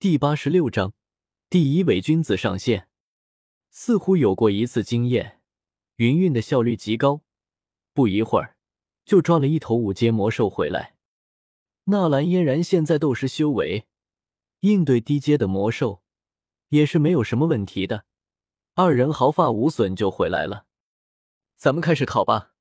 [0.00, 0.94] 第八十六章，
[1.50, 2.88] 第一伪君子上线。
[3.68, 5.40] 似乎有过一次经验，
[5.96, 7.22] 云云的效率极高，
[7.92, 8.56] 不一会儿
[9.04, 10.94] 就抓了一头五阶魔兽回来。
[11.86, 13.88] 纳兰嫣然现在斗师修为，
[14.60, 16.04] 应对低阶的魔兽
[16.68, 18.04] 也是没有什么问题的。
[18.74, 20.66] 二人毫发无损就回来了。
[21.56, 22.52] 咱们开始烤吧。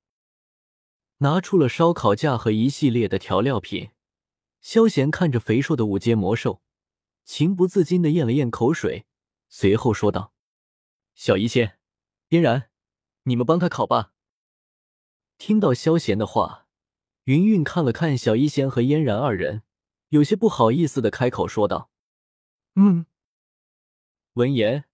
[1.18, 3.92] 拿出了烧烤架和一系列的调料品，
[4.60, 6.64] 萧贤看着肥硕的五阶魔兽。
[7.28, 9.06] 情不自禁的咽了咽口水，
[9.50, 10.34] 随后说道
[11.14, 11.78] ：“小医仙，
[12.30, 12.70] 嫣然，
[13.24, 14.14] 你们帮他烤吧。”
[15.38, 16.68] 听到萧贤的话，
[17.26, 19.64] 云云看了看小医仙和嫣然二人，
[20.08, 21.92] 有些不好意思的开口说道
[22.76, 23.06] ：“嗯。”
[24.36, 24.86] 闻言，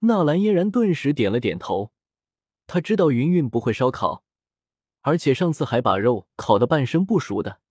[0.00, 1.92] 纳兰嫣然顿时点了点头。
[2.66, 4.22] 他知道云云不会烧烤，
[5.00, 7.62] 而且上次还把肉烤得半生不熟的，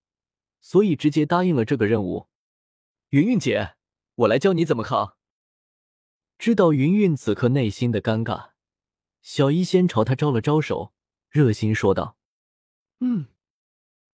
[0.60, 2.28] 所以直接答应了这个任务。
[3.10, 3.76] 云云姐。
[4.16, 5.18] 我来教你怎么烤。
[6.38, 8.52] 知道云云此刻内心的尴尬，
[9.22, 10.94] 小医仙朝他招了招手，
[11.30, 12.18] 热心说道
[13.00, 13.28] ：“嗯，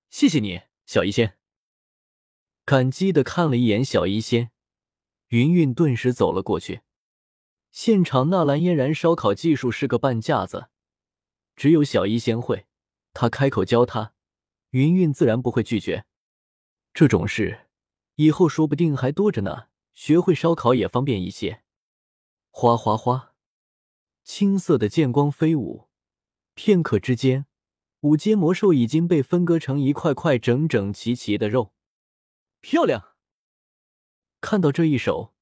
[0.10, 1.38] 谢谢你，小医仙。”
[2.64, 4.52] 感激的看了一眼小医仙，
[5.30, 6.82] 云云顿时走了过去。
[7.72, 10.70] 现场纳兰嫣然烧烤技术是个半架子，
[11.56, 12.68] 只有小医仙会，
[13.14, 14.14] 他开口教他，
[14.70, 16.06] 云云自然不会拒绝。
[16.94, 17.68] 这种事
[18.16, 19.68] 以后说不定还多着呢。
[19.94, 21.64] 学会烧烤也方便一些。
[22.52, 23.36] 哗哗哗，
[24.23, 25.90] 青色的剑光飞舞，
[26.54, 27.45] 片刻之间，
[28.02, 31.73] 五阶魔兽已经被分割成一块块整整齐齐的肉。
[32.62, 33.16] 漂亮！
[34.42, 35.34] 看到这一手，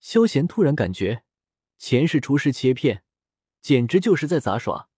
[0.00, 1.24] 萧贤突然感觉
[1.78, 3.04] 前世厨师切片，
[3.60, 4.88] 简直就是在杂耍。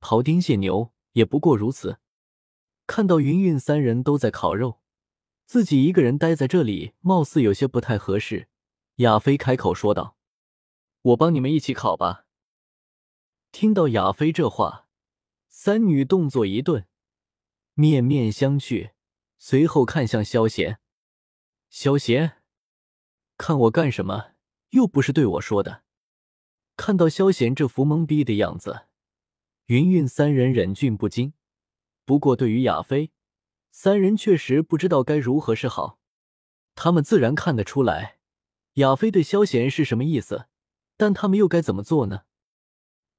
[0.00, 1.98] 庖丁解牛也不过如此。
[2.86, 4.79] 看到云云三人都在烤肉。
[5.50, 8.46] 自己一个人待在这里，貌似有些不太合适。
[8.98, 10.16] 亚飞开口说道
[11.02, 12.24] ：“我帮你们一起烤吧。”
[13.50, 14.86] 听到亚飞这话，
[15.48, 16.86] 三女动作一顿，
[17.74, 18.92] 面面相觑，
[19.38, 20.78] 随后看向萧贤
[21.68, 22.36] ：“萧贤，
[23.36, 24.34] 看我干什么？
[24.68, 25.82] 又不是对我说的。”
[26.78, 28.82] 看到萧贤这副懵逼的样子，
[29.66, 31.32] 云云三人忍俊不禁。
[32.04, 33.10] 不过对于亚飞，
[33.70, 35.98] 三人确实不知道该如何是好，
[36.74, 38.18] 他们自然看得出来，
[38.74, 40.48] 亚飞对萧贤是什么意思，
[40.96, 42.24] 但他们又该怎么做呢？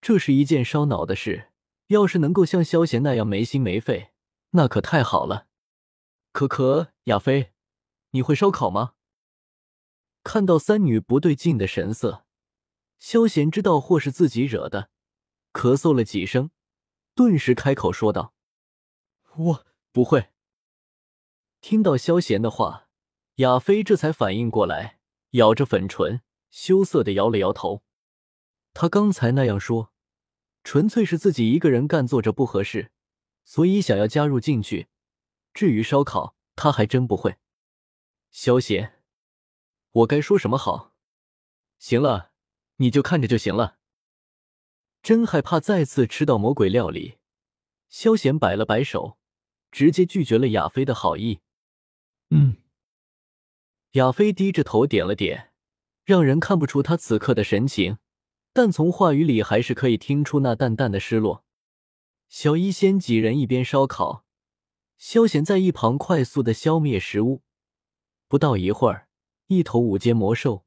[0.02, 1.52] 这是一件烧脑的事，
[1.88, 4.12] 要是能够像萧贤那样没心没肺，
[4.52, 5.48] 那可太好了。
[6.32, 7.54] 可可，亚飞，
[8.12, 8.94] 你会烧烤吗？
[10.24, 12.26] 看到三女不对劲的神色，
[13.00, 14.90] 萧贤知道或是自己惹的，
[15.54, 16.52] 咳嗽了几声，
[17.16, 18.34] 顿时开口说道
[19.38, 20.28] ：“我不会。”
[21.62, 22.90] 听到萧贤的话，
[23.36, 25.00] 亚飞这才反应过来，
[25.32, 27.84] 咬着粉唇，羞涩的摇了摇头。
[28.74, 29.94] 他刚才那样说，
[30.64, 32.92] 纯粹是自己一个人干做着不合适，
[33.46, 34.88] 所以想要加入进去。
[35.54, 37.38] 至于烧烤，他还真不会。
[38.32, 39.04] 萧贤，
[39.92, 40.96] 我该说什么好？
[41.78, 42.32] 行了，
[42.78, 43.78] 你就看着就行了。
[45.04, 47.20] 真害怕再次吃到魔鬼料理。
[47.88, 49.20] 萧贤摆了摆手，
[49.72, 51.42] 直接拒绝了亚飞的好意。
[52.34, 52.56] 嗯，
[53.92, 55.52] 亚飞低着头点了点，
[56.06, 57.98] 让人看不出他此刻的神情，
[58.54, 61.44] 但从话语里还是可以听出那淡淡的失落。
[62.30, 64.24] 小医仙几人一边烧烤，
[64.98, 67.42] 萧贤在一旁快速的消灭食物。
[68.30, 69.10] 不到一会儿，
[69.48, 70.66] 一头五阶魔兽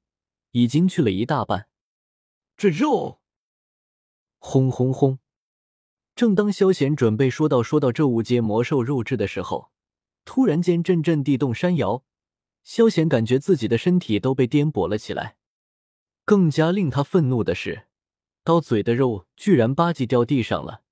[0.51, 1.71] 已经去了一大半。
[2.59, 3.23] 这肉，
[4.39, 5.19] 轰轰轰！
[6.15, 9.73] 正当萧贤准备说到说到这五阶魔兽肉质的时候。
[10.25, 12.05] 突然间，阵阵地动山摇，
[12.63, 15.37] 萧贤感觉自己的身体都被颠簸了起来。
[16.25, 17.87] 更加令他愤怒的是，
[18.43, 20.83] 刀嘴的肉居然吧唧掉地上了。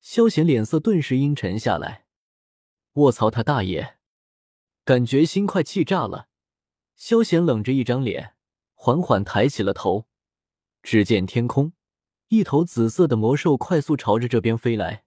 [0.00, 2.06] 萧贤脸色顿时阴沉下来。
[2.94, 3.98] 卧槽他大爷！
[4.84, 6.28] 感觉心快气炸了。
[6.94, 8.34] 萧贤冷着一张脸，
[8.74, 10.06] 缓缓抬起了头，
[10.82, 11.72] 只见天空，
[12.28, 15.04] 一头紫色的魔兽快速朝着这边飞来，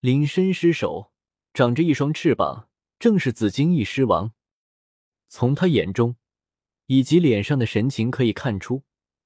[0.00, 1.12] 临身失手。
[1.54, 2.68] 长着一双翅膀，
[2.98, 4.32] 正是紫金翼狮王。
[5.28, 6.16] 从他眼中
[6.86, 8.82] 以及脸上的神情可以看出，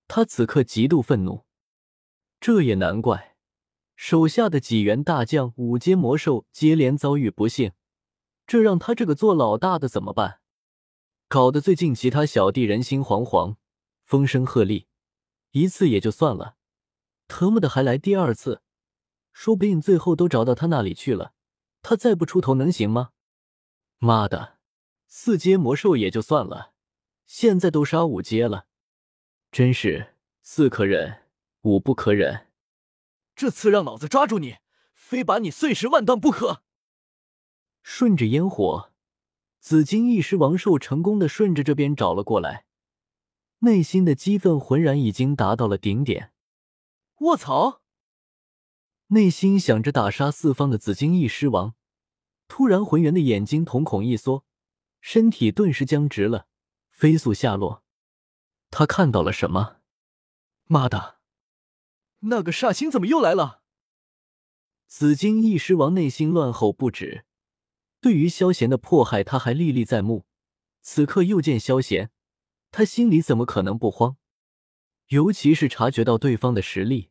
[0.07, 1.47] 他此刻极度愤怒。
[2.39, 3.39] 这也难怪，
[3.97, 7.73] 手下的几员大将五阶魔兽接连遭遇不幸，
[8.47, 10.41] 这让他这个做老大的怎么办？
[11.29, 13.57] 搞得最近其他小弟人心惶惶，
[14.05, 14.85] 风声鹤唳。
[15.53, 16.57] 一次也就算了，
[17.27, 18.61] 特么的还来第二次，
[19.33, 21.33] 说不定最后都找到他那里去了。
[21.89, 23.13] 他再不出头能行吗？
[23.97, 24.59] 妈的，
[25.07, 26.75] 四阶魔兽也就算了，
[27.25, 28.67] 现在都杀五阶了，
[29.51, 31.23] 真是四可忍，
[31.63, 32.49] 五不可忍。
[33.35, 34.57] 这次让老子抓住你，
[34.93, 36.63] 非把你碎尸万段不可！
[37.83, 38.93] 顺着烟火，
[39.59, 42.67] 紫金翼狮王兽成功的顺着这边找了过来，
[43.61, 46.35] 内心的激愤浑然已经达到了顶点。
[47.21, 47.81] 卧槽！
[49.07, 51.75] 内心想着打杀四方的紫金翼狮王，
[52.49, 54.45] 突然浑圆的眼睛瞳孔一缩，
[55.01, 56.49] 身体顿时僵直了，
[56.91, 57.85] 飞速下落。
[58.71, 59.77] 他看到了什么？
[60.65, 61.19] 妈的！
[62.21, 63.63] 那个煞星怎么又来了？
[64.87, 67.25] 紫金翼狮王内心乱吼不止。
[68.01, 70.27] 对于萧贤的迫害，他还历历在目。
[70.81, 72.11] 此刻又见萧贤，
[72.71, 74.17] 他心里怎么可能不慌？
[75.09, 77.11] 尤其是察觉到对方的实力。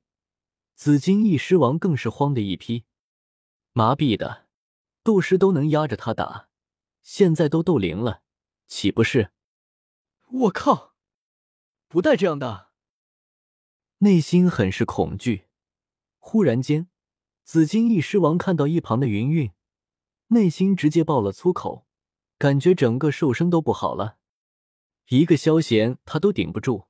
[0.75, 2.85] 紫金翼狮王更是慌的一批，
[3.73, 4.46] 麻痹的
[5.07, 6.49] 斗师都能压着他打，
[7.01, 8.23] 现在都斗灵了，
[8.67, 9.31] 岂不是？
[10.29, 10.95] 我靠！
[11.87, 12.71] 不带这样的，
[13.99, 15.47] 内心很是恐惧。
[16.19, 16.89] 忽然间，
[17.45, 19.53] 紫金翼狮王看到一旁的云韵，
[20.27, 21.87] 内心直接爆了粗口，
[22.37, 24.17] 感觉整个兽生都不好了。
[25.07, 26.87] 一个萧贤他都顶不住，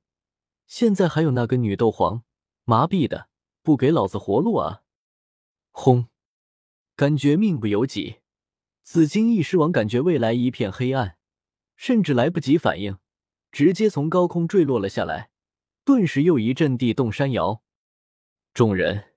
[0.66, 2.24] 现在还有那个女斗皇，
[2.64, 3.28] 麻痹的。
[3.62, 4.82] 不给老子活路啊！
[5.70, 6.08] 轰！
[6.98, 8.16] 感觉命不由己，
[8.82, 11.16] 紫金翼狮王感觉未来一片黑暗，
[11.76, 12.98] 甚至来不及反应，
[13.52, 15.30] 直接从高空坠落了下来。
[15.84, 17.62] 顿时又一阵地动山摇，
[18.52, 19.10] 众人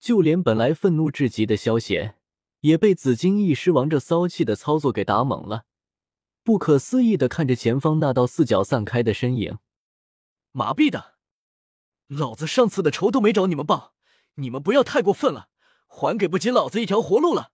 [0.00, 2.16] 就连本来愤怒至极的萧贤，
[2.60, 5.66] 也被紫金翼狮王这骚气的操作给打懵了，
[6.42, 9.58] 不可思议的看着前方那道四脚散开的身影，
[10.52, 11.16] 麻痹的。
[12.06, 13.92] 老子上次的仇都没找你们报，
[14.36, 15.50] 你们不要太过分了，
[15.96, 17.52] 还给不起老子一条活路了！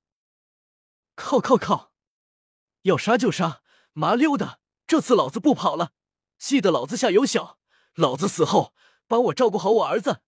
[1.14, 1.92] 靠靠靠！
[2.82, 4.60] 要杀就杀，麻溜的！
[4.86, 5.92] 这次老子不跑了，
[6.38, 7.58] 记得老子下有小，
[7.96, 8.72] 老子死后
[9.06, 10.22] 帮我照顾好我儿子！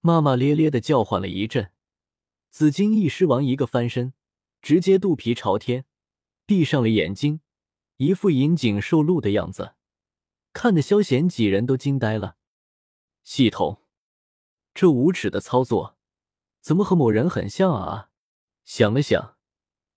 [0.00, 1.72] 骂骂咧咧的叫唤了一阵，
[2.50, 4.12] 紫金翼狮王一个翻身，
[4.60, 5.86] 直接肚皮朝天，
[6.44, 7.40] 闭上了眼睛，
[7.98, 9.76] 一副引颈受戮的样子，
[10.52, 12.36] 看得萧贤几人都惊呆了。
[13.22, 13.84] 系统，
[14.74, 15.96] 这无耻的操作，
[16.60, 18.10] 怎么和某人很像啊？
[18.64, 19.36] 想了想，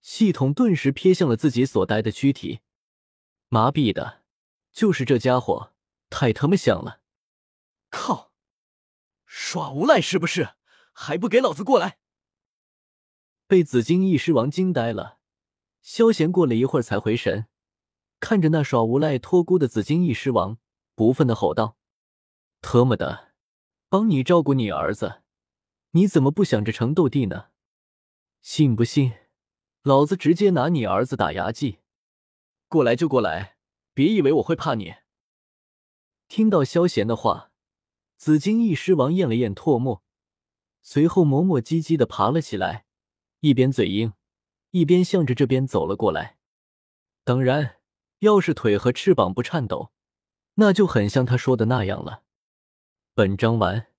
[0.02, 2.62] 系统顿时瞥向了自己所待的躯体，
[3.50, 4.24] 麻痹的，
[4.72, 5.74] 就是这家伙，
[6.10, 7.02] 太他妈像了！
[7.90, 8.32] 靠，
[9.26, 10.56] 耍无赖是不是？
[10.94, 12.00] 还不给老子过来！
[13.48, 15.20] 被紫金翼狮王惊呆了，
[15.82, 17.48] 萧贤过了一会儿才回神，
[18.20, 20.58] 看着那耍无赖托孤的紫金翼狮王，
[20.96, 21.78] 不忿的吼道。
[22.62, 23.34] 特么的，
[23.90, 25.23] 帮你照顾你儿子，
[25.96, 27.50] 你怎么不想着成斗帝呢？
[28.42, 29.14] 信不信，
[29.84, 31.82] 老子直接拿你儿子打牙祭！
[32.68, 33.58] 过来就过来，
[33.94, 34.96] 别以为我会怕你。
[36.28, 37.52] 听到萧贤的话，
[38.18, 40.04] 紫金翼狮王咽了咽唾沫，
[40.82, 42.86] 随后磨磨唧唧的爬了起来，
[43.42, 44.14] 一边嘴硬，
[44.72, 46.40] 一边向着这边走了过来。
[47.24, 47.76] 当然，
[48.20, 49.92] 要是腿和翅膀不颤抖，
[50.56, 52.24] 那就很像他说的那样了。
[53.14, 53.93] 本章完。